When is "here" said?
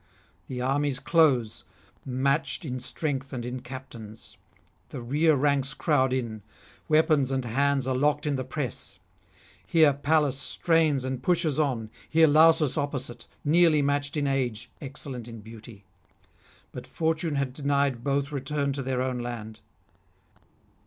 9.63-9.93, 12.09-12.25